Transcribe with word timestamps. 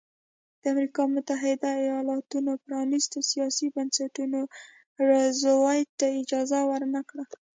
د 0.61 0.63
امریکا 0.73 1.03
متحده 1.15 1.69
ایالتونو 1.83 2.51
پرانیستو 2.65 3.17
سیاسي 3.31 3.67
بنسټونو 3.75 4.39
روزولټ 5.09 5.87
ته 5.99 6.07
اجازه 6.21 6.59
ورنه 6.71 7.01
کړه. 7.09 7.23